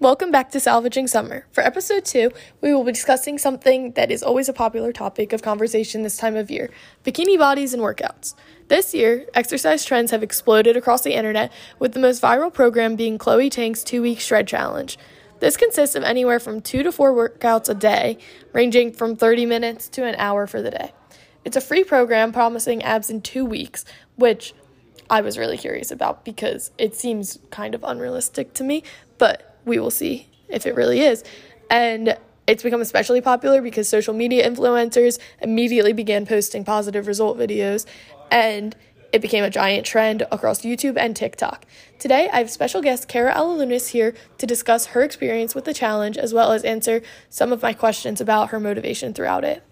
Welcome 0.00 0.32
back 0.32 0.50
to 0.50 0.58
Salvaging 0.58 1.06
Summer. 1.06 1.46
For 1.52 1.60
episode 1.60 2.04
two, 2.04 2.32
we 2.60 2.74
will 2.74 2.82
be 2.82 2.90
discussing 2.90 3.38
something 3.38 3.92
that 3.92 4.10
is 4.10 4.24
always 4.24 4.48
a 4.48 4.52
popular 4.52 4.92
topic 4.92 5.32
of 5.32 5.40
conversation 5.40 6.02
this 6.02 6.16
time 6.16 6.34
of 6.34 6.50
year 6.50 6.70
bikini 7.04 7.38
bodies 7.38 7.72
and 7.72 7.80
workouts. 7.80 8.34
This 8.66 8.92
year, 8.92 9.24
exercise 9.34 9.84
trends 9.84 10.10
have 10.10 10.24
exploded 10.24 10.76
across 10.76 11.02
the 11.02 11.14
internet, 11.14 11.52
with 11.78 11.92
the 11.92 12.00
most 12.00 12.20
viral 12.20 12.52
program 12.52 12.96
being 12.96 13.18
Chloe 13.18 13.48
Ting's 13.48 13.84
two 13.84 14.02
week 14.02 14.18
shred 14.18 14.48
challenge. 14.48 14.98
This 15.38 15.56
consists 15.56 15.94
of 15.94 16.02
anywhere 16.02 16.40
from 16.40 16.60
two 16.60 16.82
to 16.82 16.90
four 16.90 17.12
workouts 17.12 17.68
a 17.68 17.74
day, 17.74 18.18
ranging 18.52 18.92
from 18.92 19.14
30 19.14 19.46
minutes 19.46 19.88
to 19.90 20.04
an 20.04 20.16
hour 20.18 20.48
for 20.48 20.60
the 20.60 20.72
day. 20.72 20.92
It's 21.44 21.56
a 21.56 21.60
free 21.60 21.84
program 21.84 22.32
promising 22.32 22.82
abs 22.82 23.10
in 23.10 23.22
two 23.22 23.44
weeks, 23.44 23.84
which 24.16 24.54
I 25.08 25.20
was 25.20 25.38
really 25.38 25.56
curious 25.56 25.92
about 25.92 26.24
because 26.24 26.72
it 26.78 26.96
seems 26.96 27.38
kind 27.50 27.76
of 27.76 27.84
unrealistic 27.84 28.54
to 28.54 28.64
me, 28.64 28.82
but 29.18 29.53
we 29.64 29.78
will 29.78 29.90
see 29.90 30.28
if 30.48 30.66
it 30.66 30.74
really 30.74 31.00
is. 31.00 31.24
And 31.70 32.16
it's 32.46 32.62
become 32.62 32.80
especially 32.80 33.20
popular 33.20 33.62
because 33.62 33.88
social 33.88 34.14
media 34.14 34.48
influencers 34.48 35.18
immediately 35.40 35.92
began 35.92 36.26
posting 36.26 36.64
positive 36.64 37.06
result 37.06 37.38
videos 37.38 37.86
and 38.30 38.76
it 39.12 39.22
became 39.22 39.44
a 39.44 39.50
giant 39.50 39.86
trend 39.86 40.22
across 40.32 40.62
YouTube 40.62 40.96
and 40.98 41.14
TikTok. 41.14 41.64
Today, 42.00 42.28
I 42.32 42.38
have 42.38 42.50
special 42.50 42.82
guest 42.82 43.06
Kara 43.06 43.32
Alalunas 43.32 43.90
here 43.90 44.12
to 44.38 44.46
discuss 44.46 44.86
her 44.86 45.02
experience 45.02 45.54
with 45.54 45.66
the 45.66 45.72
challenge 45.72 46.18
as 46.18 46.34
well 46.34 46.50
as 46.50 46.64
answer 46.64 47.00
some 47.30 47.52
of 47.52 47.62
my 47.62 47.72
questions 47.72 48.20
about 48.20 48.50
her 48.50 48.58
motivation 48.58 49.14
throughout 49.14 49.44
it. 49.44 49.62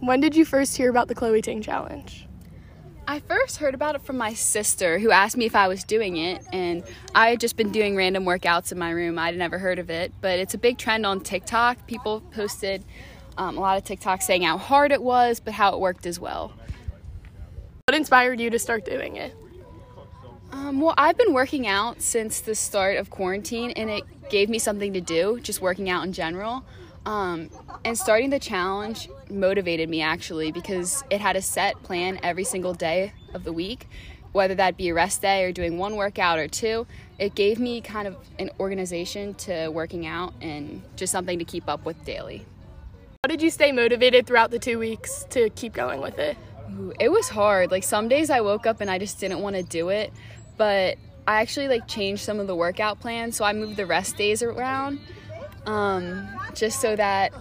When 0.00 0.20
did 0.20 0.34
you 0.34 0.46
first 0.46 0.76
hear 0.76 0.88
about 0.88 1.08
the 1.08 1.14
Chloe 1.14 1.42
Ting 1.42 1.60
challenge? 1.60 2.26
I 3.06 3.20
first 3.20 3.58
heard 3.58 3.74
about 3.74 3.96
it 3.96 4.02
from 4.02 4.16
my 4.16 4.32
sister 4.32 4.98
who 4.98 5.10
asked 5.10 5.36
me 5.36 5.44
if 5.44 5.54
I 5.54 5.68
was 5.68 5.84
doing 5.84 6.16
it, 6.16 6.42
and 6.52 6.82
I 7.14 7.30
had 7.30 7.40
just 7.40 7.56
been 7.56 7.70
doing 7.70 7.96
random 7.96 8.24
workouts 8.24 8.72
in 8.72 8.78
my 8.78 8.90
room. 8.90 9.18
I'd 9.18 9.36
never 9.36 9.58
heard 9.58 9.78
of 9.78 9.90
it, 9.90 10.12
but 10.22 10.38
it's 10.38 10.54
a 10.54 10.58
big 10.58 10.78
trend 10.78 11.04
on 11.04 11.20
TikTok. 11.20 11.86
People 11.86 12.22
posted 12.32 12.82
um, 13.36 13.58
a 13.58 13.60
lot 13.60 13.76
of 13.76 13.84
TikToks 13.84 14.22
saying 14.22 14.42
how 14.42 14.56
hard 14.56 14.90
it 14.90 15.02
was, 15.02 15.38
but 15.38 15.52
how 15.52 15.74
it 15.74 15.80
worked 15.80 16.06
as 16.06 16.18
well. 16.18 16.54
What 17.86 17.94
inspired 17.94 18.40
you 18.40 18.48
to 18.48 18.58
start 18.58 18.86
doing 18.86 19.16
it? 19.16 19.36
Um, 20.52 20.80
well, 20.80 20.94
I've 20.96 21.18
been 21.18 21.34
working 21.34 21.66
out 21.66 22.00
since 22.00 22.40
the 22.40 22.54
start 22.54 22.96
of 22.96 23.10
quarantine, 23.10 23.72
and 23.72 23.90
it 23.90 24.04
gave 24.30 24.48
me 24.48 24.58
something 24.58 24.94
to 24.94 25.00
do, 25.02 25.40
just 25.42 25.60
working 25.60 25.90
out 25.90 26.04
in 26.04 26.14
general. 26.14 26.64
Um, 27.06 27.50
and 27.84 27.98
starting 27.98 28.30
the 28.30 28.38
challenge 28.38 29.08
motivated 29.28 29.88
me 29.88 30.00
actually 30.00 30.52
because 30.52 31.04
it 31.10 31.20
had 31.20 31.36
a 31.36 31.42
set 31.42 31.82
plan 31.82 32.18
every 32.22 32.44
single 32.44 32.72
day 32.72 33.12
of 33.34 33.44
the 33.44 33.52
week, 33.52 33.88
whether 34.32 34.54
that 34.54 34.76
be 34.76 34.88
a 34.88 34.94
rest 34.94 35.20
day 35.22 35.44
or 35.44 35.52
doing 35.52 35.76
one 35.76 35.96
workout 35.96 36.38
or 36.38 36.48
two. 36.48 36.86
It 37.18 37.34
gave 37.34 37.58
me 37.58 37.80
kind 37.80 38.08
of 38.08 38.16
an 38.38 38.50
organization 38.58 39.34
to 39.34 39.68
working 39.68 40.06
out 40.06 40.32
and 40.40 40.82
just 40.96 41.12
something 41.12 41.38
to 41.38 41.44
keep 41.44 41.68
up 41.68 41.84
with 41.84 42.02
daily. 42.04 42.46
How 43.22 43.28
did 43.28 43.42
you 43.42 43.50
stay 43.50 43.72
motivated 43.72 44.26
throughout 44.26 44.50
the 44.50 44.58
two 44.58 44.78
weeks 44.78 45.24
to 45.30 45.50
keep 45.50 45.72
going 45.74 46.00
with 46.00 46.18
it? 46.18 46.36
Ooh, 46.72 46.92
it 46.98 47.10
was 47.10 47.28
hard. 47.28 47.70
Like 47.70 47.84
some 47.84 48.08
days 48.08 48.30
I 48.30 48.40
woke 48.40 48.66
up 48.66 48.80
and 48.80 48.90
I 48.90 48.98
just 48.98 49.20
didn't 49.20 49.40
want 49.40 49.56
to 49.56 49.62
do 49.62 49.90
it, 49.90 50.12
but 50.56 50.96
I 51.26 51.40
actually 51.40 51.68
like 51.68 51.86
changed 51.86 52.22
some 52.22 52.40
of 52.40 52.46
the 52.46 52.54
workout 52.54 53.00
plans, 53.00 53.36
so 53.36 53.44
I 53.44 53.52
moved 53.52 53.76
the 53.76 53.86
rest 53.86 54.16
days 54.16 54.42
around 54.42 55.00
um, 55.66 56.28
just 56.54 56.80
so 56.80 56.96
that 56.96 57.32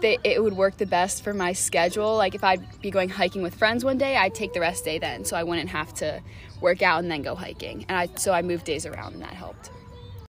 they, 0.00 0.18
it 0.24 0.42
would 0.42 0.54
work 0.54 0.76
the 0.76 0.86
best 0.86 1.22
for 1.22 1.32
my 1.32 1.52
schedule. 1.52 2.16
Like 2.16 2.34
if 2.34 2.44
I'd 2.44 2.80
be 2.80 2.90
going 2.90 3.08
hiking 3.08 3.42
with 3.42 3.54
friends 3.54 3.84
one 3.84 3.98
day, 3.98 4.16
I'd 4.16 4.34
take 4.34 4.52
the 4.52 4.60
rest 4.60 4.84
day 4.84 4.98
then, 4.98 5.24
so 5.24 5.36
I 5.36 5.44
wouldn't 5.44 5.70
have 5.70 5.94
to 5.94 6.20
work 6.60 6.82
out 6.82 6.98
and 6.98 7.10
then 7.10 7.22
go 7.22 7.34
hiking. 7.34 7.86
And 7.88 7.96
I 7.96 8.08
so 8.16 8.32
I 8.32 8.42
moved 8.42 8.64
days 8.64 8.84
around, 8.84 9.14
and 9.14 9.22
that 9.22 9.32
helped. 9.32 9.70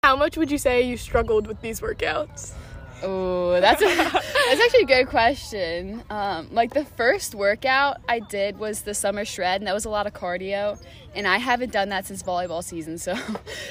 How 0.03 0.16
much 0.16 0.36
would 0.36 0.50
you 0.50 0.58
say 0.58 0.83
you 0.83 0.97
struggled 0.97 1.47
with 1.47 1.60
these 1.60 1.80
workouts? 1.80 2.53
Oh, 3.03 3.61
that's 3.61 3.83
a, 3.83 3.84
that's 3.86 4.61
actually 4.61 4.83
a 4.83 4.86
good 4.86 5.08
question. 5.08 6.03
Um, 6.11 6.48
like 6.53 6.72
the 6.75 6.84
first 6.84 7.34
workout 7.34 8.00
I 8.09 8.21
did 8.21 8.59
was 8.59 8.82
the 8.82 8.94
summer 8.94 9.25
shred, 9.25 9.60
and 9.60 9.66
that 9.69 9.75
was 9.75 9.84
a 9.84 9.91
lot 9.91 10.06
of 10.06 10.12
cardio. 10.15 10.78
And 11.15 11.26
I 11.26 11.37
haven't 11.38 11.72
done 11.72 11.91
that 11.91 12.06
since 12.06 12.22
volleyball 12.22 12.65
season, 12.65 12.97
so 13.06 13.15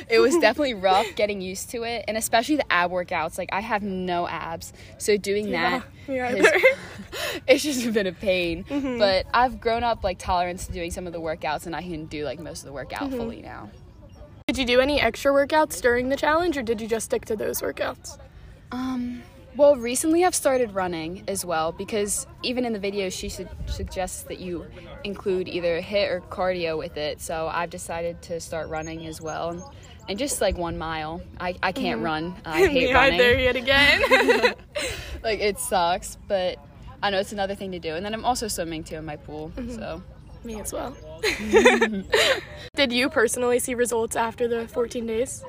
it 0.10 0.20
was 0.20 0.38
definitely 0.38 0.76
rough 0.76 1.08
getting 1.16 1.42
used 1.42 1.70
to 1.72 1.84
it, 1.84 2.06
and 2.08 2.16
especially 2.18 2.58
the 2.58 2.72
ab 2.72 2.92
workouts. 2.92 3.38
Like 3.38 3.50
I 3.52 3.62
have 3.62 3.82
no 3.84 4.28
abs, 4.28 4.74
so 4.98 5.18
doing 5.18 5.48
Yeah, 5.48 5.82
that, 6.08 6.38
has- 6.38 7.42
it's 7.48 7.64
just 7.64 7.92
been 7.94 8.08
a 8.08 8.12
pain. 8.12 8.64
Mm-hmm. 8.66 9.00
But 9.00 9.26
I've 9.34 9.60
grown 9.60 9.84
up 9.84 10.04
like 10.04 10.20
tolerance 10.20 10.68
to 10.68 10.74
doing 10.74 10.92
some 10.92 11.08
of 11.08 11.14
the 11.14 11.22
workouts, 11.22 11.66
and 11.66 11.76
I 11.76 11.82
can 11.82 12.06
do 12.06 12.26
like 12.26 12.40
most 12.40 12.60
of 12.62 12.66
the 12.66 12.74
workout 12.74 13.02
Mm-hmm. 13.10 13.18
fully 13.18 13.42
now. 13.42 13.70
Did 14.48 14.58
you 14.58 14.66
do 14.66 14.82
any 14.82 15.00
extra 15.00 15.32
workouts 15.32 15.82
during 15.82 16.10
the 16.10 16.18
challenge 16.18 16.58
or 16.58 16.62
did 16.62 16.82
you 16.82 16.88
just 16.88 17.06
stick 17.06 17.24
to 17.26 17.38
those 17.38 17.62
workouts? 17.62 18.18
Um, 18.74 19.24
well, 19.56 19.76
recently 19.76 20.24
I've 20.26 20.36
started 20.36 20.74
running 20.74 21.24
as 21.28 21.44
well 21.44 21.72
because 21.72 22.26
even 22.44 22.66
in 22.66 22.74
the 22.74 22.80
video 22.80 23.10
she 23.10 23.30
su- 23.30 23.48
suggests 23.68 24.24
that 24.24 24.40
you 24.40 24.66
include 25.04 25.48
either 25.48 25.78
a 25.78 25.82
HIIT 25.82 26.10
or 26.10 26.22
cardio 26.22 26.78
with 26.78 26.98
it. 26.98 27.22
So 27.22 27.48
I've 27.48 27.70
decided 27.70 28.22
to 28.24 28.40
start 28.40 28.70
running 28.70 29.06
as 29.06 29.22
well, 29.22 29.74
and, 30.08 30.18
just 30.18 30.42
like 30.42 30.58
one 30.58 30.78
mile. 30.78 31.22
I, 31.40 31.56
I 31.62 31.72
can't 31.72 31.98
mm-hmm. 31.98 32.06
run. 32.06 32.36
I 32.46 32.58
hate 32.68 32.74
Me 32.74 32.94
running. 32.94 33.18
there 33.18 33.40
yet 33.40 33.56
again. 33.56 34.56
Like 35.24 35.40
it 35.40 35.60
sucks, 35.60 36.18
but 36.28 36.58
I 37.04 37.10
know 37.10 37.20
it's 37.20 37.32
another 37.32 37.56
thing 37.56 37.72
to 37.72 37.80
do. 37.80 37.96
And 37.96 38.06
then 38.06 38.14
I'm 38.14 38.26
also 38.26 38.48
swimming 38.48 38.84
too 38.84 38.96
in 38.96 39.06
my 39.06 39.18
pool. 39.18 39.52
Mm-hmm. 39.56 39.76
So 39.76 40.04
Me 40.44 40.60
as 40.60 40.74
well. 40.74 40.96
did 42.76 42.92
you 42.92 43.10
personally 43.10 43.60
see 43.60 43.76
results 43.76 44.16
after 44.16 44.48
the 44.48 44.68
14 44.68 45.06
days? 45.06 45.44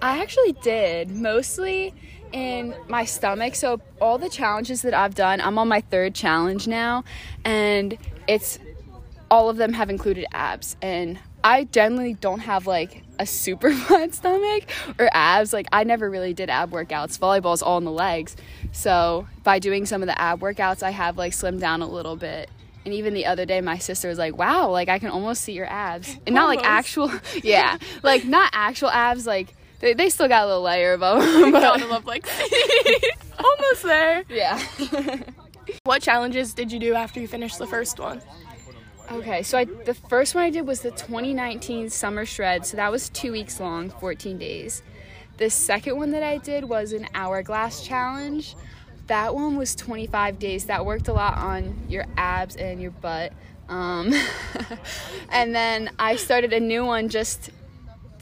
I 0.00 0.20
actually 0.20 0.52
did 0.52 1.10
mostly 1.10 1.94
in 2.32 2.74
my 2.88 3.04
stomach. 3.04 3.54
So 3.54 3.80
all 4.00 4.18
the 4.18 4.28
challenges 4.28 4.82
that 4.82 4.94
I've 4.94 5.14
done, 5.14 5.40
I'm 5.40 5.58
on 5.58 5.68
my 5.68 5.80
third 5.80 6.14
challenge 6.14 6.66
now, 6.66 7.04
and 7.44 7.96
it's 8.26 8.58
all 9.30 9.48
of 9.48 9.56
them 9.56 9.72
have 9.72 9.90
included 9.90 10.26
abs. 10.32 10.76
And 10.82 11.18
I 11.44 11.64
generally 11.64 12.14
don't 12.14 12.40
have 12.40 12.66
like 12.66 13.02
a 13.18 13.26
super 13.26 13.72
flat 13.74 14.14
stomach 14.14 14.70
or 14.98 15.08
abs. 15.12 15.52
Like 15.52 15.66
I 15.72 15.84
never 15.84 16.10
really 16.10 16.34
did 16.34 16.50
ab 16.50 16.70
workouts. 16.70 17.18
Volleyball's 17.18 17.62
all 17.62 17.78
in 17.78 17.84
the 17.84 17.90
legs. 17.90 18.36
So 18.72 19.26
by 19.42 19.58
doing 19.58 19.86
some 19.86 20.02
of 20.02 20.06
the 20.06 20.20
ab 20.20 20.40
workouts, 20.40 20.82
I 20.82 20.90
have 20.90 21.16
like 21.16 21.32
slimmed 21.32 21.60
down 21.60 21.82
a 21.82 21.88
little 21.88 22.16
bit. 22.16 22.50
And 22.84 22.92
even 22.92 23.14
the 23.14 23.26
other 23.26 23.46
day, 23.46 23.60
my 23.60 23.78
sister 23.78 24.08
was 24.08 24.18
like, 24.18 24.36
"Wow, 24.36 24.70
like 24.70 24.88
I 24.88 24.98
can 24.98 25.10
almost 25.10 25.42
see 25.42 25.52
your 25.52 25.70
abs, 25.70 26.16
and 26.26 26.34
not 26.34 26.48
like 26.48 26.64
actual, 26.64 27.12
yeah, 27.44 27.78
like 28.02 28.24
not 28.24 28.50
actual 28.52 28.90
abs, 28.90 29.24
like 29.24 29.54
they, 29.82 29.92
they 29.92 30.08
still 30.08 30.28
got 30.28 30.44
a 30.44 30.46
little 30.46 30.62
layer 30.62 30.94
above 30.94 31.22
them. 31.22 31.52
But, 31.52 31.80
love 31.90 32.06
like 32.06 32.26
almost 33.38 33.82
there. 33.82 34.24
yeah. 34.30 34.64
What 35.84 36.02
challenges 36.02 36.54
did 36.54 36.72
you 36.72 36.80
do 36.80 36.94
after 36.94 37.20
you 37.20 37.28
finished 37.28 37.58
the 37.58 37.68
first 37.68 38.00
one? 38.00 38.20
okay, 39.10 39.42
so 39.42 39.58
I 39.58 39.64
the 39.64 39.94
first 39.94 40.34
one 40.34 40.44
I 40.44 40.50
did 40.50 40.66
was 40.66 40.80
the 40.80 40.90
2019 40.90 41.88
summer 41.88 42.26
shred. 42.26 42.66
So 42.66 42.76
that 42.76 42.90
was 42.90 43.08
two 43.08 43.30
weeks 43.32 43.60
long, 43.60 43.90
14 43.90 44.38
days. 44.38 44.82
The 45.38 45.50
second 45.50 45.96
one 45.96 46.10
that 46.10 46.22
I 46.22 46.38
did 46.38 46.64
was 46.64 46.92
an 46.92 47.06
hourglass 47.14 47.86
challenge. 47.86 48.56
That 49.06 49.34
one 49.34 49.56
was 49.56 49.74
25 49.74 50.38
days. 50.38 50.66
That 50.66 50.84
worked 50.84 51.08
a 51.08 51.12
lot 51.12 51.38
on 51.38 51.86
your 51.88 52.06
abs 52.16 52.56
and 52.56 52.80
your 52.80 52.90
butt. 52.90 53.32
Um, 53.68 54.12
and 55.30 55.54
then 55.54 55.90
I 55.98 56.16
started 56.16 56.52
a 56.52 56.60
new 56.60 56.84
one 56.84 57.08
just 57.08 57.50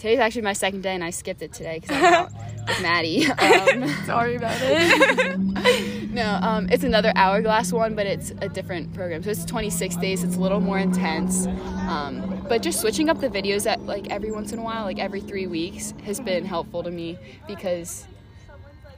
today's 0.00 0.18
actually 0.18 0.42
my 0.42 0.54
second 0.54 0.82
day, 0.82 0.94
and 0.94 1.04
I 1.04 1.10
skipped 1.10 1.42
it 1.42 1.52
today 1.52 1.78
because 1.78 1.96
I'm 1.96 2.04
out 2.14 2.32
with 2.66 2.82
Maddie. 2.82 3.26
Um, 3.40 3.88
Sorry 4.06 4.36
about 4.36 4.56
it. 4.60 6.10
no, 6.10 6.38
um, 6.42 6.68
it's 6.70 6.82
another 6.84 7.12
hourglass 7.14 7.72
one, 7.72 7.94
but 7.94 8.06
it's 8.06 8.32
a 8.40 8.48
different 8.48 8.92
program. 8.94 9.22
So 9.22 9.30
it's 9.30 9.44
26 9.44 9.96
days. 9.96 10.24
It's 10.24 10.36
a 10.36 10.40
little 10.40 10.60
more 10.60 10.78
intense. 10.78 11.46
Um, 11.46 12.44
but 12.48 12.62
just 12.62 12.80
switching 12.80 13.08
up 13.10 13.20
the 13.20 13.28
videos 13.28 13.70
at 13.70 13.82
like 13.82 14.10
every 14.10 14.30
once 14.30 14.52
in 14.52 14.58
a 14.58 14.62
while, 14.62 14.84
like 14.84 14.98
every 14.98 15.20
three 15.20 15.46
weeks, 15.46 15.92
has 16.04 16.18
been 16.18 16.44
helpful 16.44 16.82
to 16.82 16.90
me 16.90 17.18
because 17.46 18.06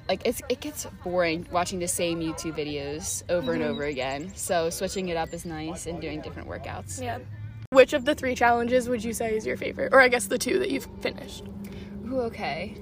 like 0.09 0.23
it's 0.25 0.43
it 0.49 0.61
gets 0.61 0.87
boring 1.05 1.47
watching 1.51 1.79
the 1.79 1.89
same 1.89 2.21
YouTube 2.21 2.57
videos 2.57 3.23
over 3.29 3.53
and 3.53 3.63
over 3.63 3.85
again. 3.85 4.33
So 4.35 4.71
switching 4.71 5.09
it 5.09 5.17
up 5.17 5.33
is 5.35 5.45
nice 5.45 5.87
and 5.87 6.01
doing 6.01 6.21
different 6.21 6.49
workouts. 6.49 7.03
yeah. 7.03 7.19
Which 7.73 7.95
of 7.95 8.05
the 8.05 8.15
three 8.15 8.35
challenges 8.35 8.87
would 8.87 9.03
you 9.03 9.15
say 9.15 9.35
is 9.35 9.47
your 9.47 9.57
favorite? 9.57 9.95
Or 9.95 10.01
I 10.03 10.09
guess 10.09 10.27
the 10.27 10.37
two 10.37 10.59
that 10.59 10.71
you've 10.71 10.87
finished. 11.01 11.45
Ooh, 12.07 12.21
okay. 12.21 12.77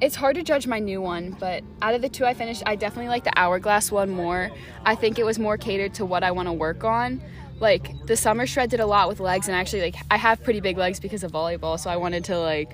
It's 0.00 0.16
hard 0.16 0.34
to 0.34 0.42
judge 0.42 0.66
my 0.66 0.80
new 0.80 1.00
one, 1.00 1.36
but 1.38 1.62
out 1.80 1.94
of 1.94 2.02
the 2.02 2.08
two 2.08 2.24
I 2.26 2.34
finished, 2.34 2.64
I 2.66 2.74
definitely 2.74 3.10
like 3.10 3.22
the 3.22 3.38
hourglass 3.38 3.92
one 3.92 4.10
more. 4.10 4.50
I 4.84 4.96
think 4.96 5.20
it 5.20 5.24
was 5.24 5.38
more 5.38 5.56
catered 5.56 5.94
to 5.94 6.04
what 6.04 6.24
I 6.24 6.32
want 6.32 6.48
to 6.48 6.52
work 6.52 6.82
on. 6.82 7.22
Like 7.60 8.06
the 8.06 8.16
summer 8.16 8.44
shred 8.44 8.70
did 8.70 8.80
a 8.80 8.86
lot 8.86 9.06
with 9.06 9.20
legs, 9.20 9.46
and 9.46 9.56
actually, 9.56 9.82
like 9.82 9.96
I 10.10 10.16
have 10.16 10.42
pretty 10.42 10.58
big 10.58 10.76
legs 10.76 10.98
because 10.98 11.22
of 11.22 11.30
volleyball, 11.30 11.78
so 11.78 11.88
I 11.88 11.96
wanted 11.96 12.24
to 12.24 12.40
like 12.40 12.72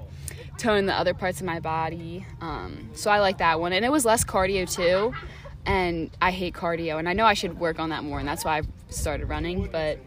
tone 0.56 0.86
the 0.86 0.94
other 0.94 1.12
parts 1.12 1.40
of 1.40 1.46
my 1.46 1.60
body. 1.60 2.24
Um, 2.40 2.88
so 2.94 3.10
I 3.10 3.20
like 3.20 3.36
that 3.36 3.60
one, 3.60 3.74
and 3.74 3.84
it 3.84 3.92
was 3.92 4.06
less 4.06 4.24
cardio 4.24 4.68
too. 4.68 5.12
And 5.64 6.10
I 6.20 6.32
hate 6.32 6.54
cardio, 6.54 6.98
and 6.98 7.08
I 7.08 7.12
know 7.12 7.26
I 7.26 7.34
should 7.34 7.60
work 7.60 7.78
on 7.78 7.90
that 7.90 8.02
more, 8.02 8.18
and 8.18 8.26
that's 8.26 8.44
why 8.44 8.58
I 8.58 8.62
started 8.88 9.26
running. 9.26 9.68
But 9.70 10.00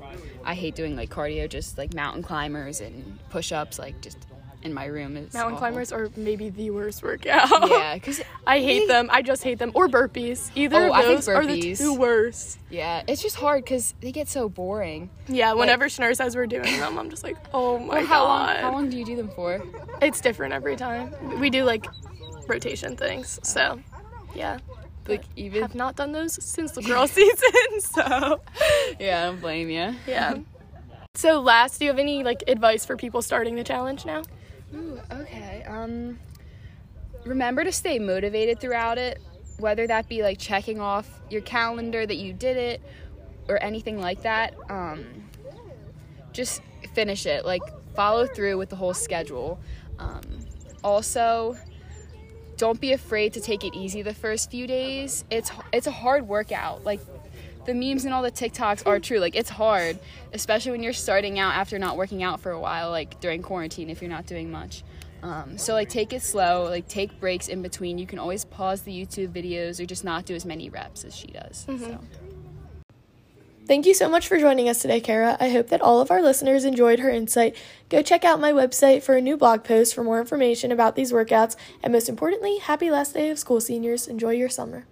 I 0.45 0.53
hate 0.53 0.75
doing 0.75 0.95
like 0.95 1.09
cardio, 1.09 1.50
just 1.50 1.77
like 1.77 1.94
mountain 1.94 2.24
climbers 2.24 2.80
and 2.81 3.18
push-ups, 3.30 3.80
like 3.80 4.00
just 4.01 4.18
in 4.63 4.74
my 4.74 4.86
room 4.86 5.15
is 5.15 5.31
Mountain 5.33 5.53
awful. 5.53 5.57
climbers 5.59 5.92
are 5.92 6.09
maybe 6.15 6.50
the 6.50 6.71
worst 6.71 7.03
workout. 7.03 7.50
Yeah, 7.69 7.94
because 7.95 8.21
I 8.47 8.59
hate 8.59 8.88
them. 8.88 9.09
I 9.12 9.21
just 9.21 9.44
hate 9.44 9.59
them. 9.59 9.71
Or 9.75 9.88
burpees. 9.88 10.50
Either 10.56 10.88
Oh, 10.89 10.94
of 10.94 11.03
those 11.03 11.27
are 11.27 11.45
the 11.45 11.75
two 11.75 11.94
worst. 11.94 12.57
yeah, 12.71 13.03
it's 13.07 13.21
just 13.21 13.36
hard 13.36 13.63
because 13.63 13.94
they 14.01 14.12
get 14.12 14.27
so 14.27 14.50
boring. 14.50 15.09
Yeah, 15.27 15.53
whenever 15.53 15.86
Schnur 15.86 16.15
says 16.15 16.36
we're 16.36 16.48
doing 16.48 16.63
them, 16.80 16.98
I'm 16.98 17.09
just 17.12 17.24
like, 17.24 17.38
oh 17.53 17.77
my 17.77 17.98
Well, 17.98 18.06
how 18.07 18.24
god. 18.25 18.48
long? 18.56 18.63
How 18.63 18.71
long 18.71 18.89
do 18.89 18.98
you 18.98 19.06
do 19.06 19.15
them 19.15 19.30
for? 19.36 19.62
It's 20.01 20.19
different 20.19 20.53
every 20.53 20.75
time. 20.75 21.13
We 21.39 21.50
do 21.51 21.63
like 21.63 21.86
rotation 22.48 22.95
things. 22.98 23.39
So, 23.44 23.80
yeah. 24.36 24.57
Like 25.07 25.24
even? 25.36 25.62
Have 25.62 25.75
not 25.75 25.96
done 25.96 26.12
those 26.12 26.44
since 26.44 26.72
the 26.72 26.81
girl 26.81 27.07
season. 27.19 27.80
So, 27.81 28.42
Yeah, 29.00 29.22
I 29.22 29.25
don't 29.25 29.40
blame 29.42 29.69
you. 29.69 29.96
yeah. 30.07 30.38
So, 31.13 31.40
last, 31.40 31.80
do 31.80 31.86
you 31.86 31.92
have 31.92 32.00
any 32.00 32.24
like 32.24 32.44
advice 32.48 32.86
for 32.86 32.98
people 32.98 33.22
starting 33.22 33.56
the 33.56 33.63
challenge 33.63 34.06
now? 34.06 34.24
Ooh, 34.75 35.00
okay. 35.12 35.63
Um, 35.68 36.19
remember 37.25 37.63
to 37.63 37.72
stay 37.72 38.00
motivated 38.00 38.60
throughout 38.60 38.98
it, 38.98 39.22
whether 39.60 39.88
that 39.88 40.10
be 40.10 40.22
like 40.24 40.40
checking 40.40 40.81
off 40.81 41.08
your 41.30 41.42
calendar 41.42 42.06
that 42.06 42.18
you 42.18 42.34
did 42.34 42.58
it 42.58 42.81
or 43.48 43.62
anything 43.63 44.01
like 44.01 44.24
that. 44.24 44.56
Um, 44.69 45.06
just 46.34 46.62
finish 46.94 47.25
it. 47.25 47.46
Like 47.46 47.62
follow 47.96 48.25
through 48.28 48.58
with 48.58 48.69
the 48.69 48.75
whole 48.75 48.94
schedule. 48.94 49.60
Um, 50.00 50.22
also, 50.84 51.58
don't 52.57 52.80
be 52.80 52.94
afraid 52.94 53.34
to 53.34 53.42
take 53.42 53.63
it 53.63 53.75
easy 53.75 54.02
the 54.02 54.13
first 54.13 54.52
few 54.52 54.68
days. 54.68 55.25
It's 55.30 55.52
it's 55.74 55.88
a 55.88 55.92
hard 55.92 56.28
workout. 56.28 56.84
Like 56.84 57.00
the 57.66 57.74
memes 57.74 58.06
and 58.06 58.13
all 58.13 58.22
the 58.22 58.31
TikToks 58.31 58.86
are 58.86 59.00
true. 59.00 59.19
Like 59.19 59.36
it's 59.36 59.50
hard, 59.50 60.00
especially 60.34 60.72
when 60.72 60.84
you're 60.84 60.94
starting 60.94 61.40
out 61.40 61.56
after 61.56 61.80
not 61.80 61.98
working 61.98 62.24
out 62.24 62.40
for 62.40 62.52
a 62.52 62.60
while, 62.60 62.92
like 62.92 63.19
during 63.19 63.42
quarantine 63.42 63.90
if 63.90 64.02
you're 64.02 64.12
not 64.12 64.25
doing 64.25 64.52
much. 64.52 64.84
Um, 65.24 65.57
so 65.57 65.74
like 65.74 65.90
take 65.90 66.13
it 66.13 66.22
slow, 66.22 66.66
like 66.66 66.88
take 66.88 67.19
breaks 67.19 67.48
in 67.48 67.62
between. 67.62 67.98
You 67.98 68.06
can 68.06 68.19
always 68.19 68.46
pause 68.46 68.81
the 68.81 68.92
YouTube 68.92 69.30
videos 69.30 69.80
or 69.80 69.86
just 69.86 70.04
not 70.04 70.25
do 70.25 70.36
as 70.36 70.46
many 70.46 70.69
reps 70.69 71.04
as 71.04 71.16
she 71.16 71.28
does. 71.28 71.66
So. 71.80 72.00
Thank 73.67 73.88
you 73.88 73.95
so 73.95 74.07
much 74.07 74.27
for 74.27 74.38
joining 74.38 74.69
us 74.69 74.83
today, 74.83 75.00
Kara. 75.01 75.38
I 75.39 75.50
hope 75.50 75.69
that 75.69 75.81
all 75.81 76.00
of 76.00 76.12
our 76.12 76.21
listeners 76.21 76.65
enjoyed 76.65 77.00
her 77.00 77.09
insight. 77.09 77.56
Go 77.89 78.03
check 78.03 78.23
out 78.23 78.39
my 78.39 78.51
website 78.51 79.01
for 79.01 79.15
a 79.15 79.21
new 79.21 79.38
blog 79.38 79.63
post 79.63 79.95
for 79.95 80.03
more 80.03 80.19
information 80.19 80.71
about 80.71 80.95
these 80.95 81.12
workouts. 81.12 81.56
And 81.81 81.91
most 81.91 82.07
importantly, 82.07 82.59
happy 82.59 82.91
last 82.91 83.15
day 83.15 83.31
of 83.31 83.39
school, 83.39 83.59
seniors. 83.59 84.07
Enjoy 84.07 84.33
your 84.33 84.50
summer. 84.50 84.85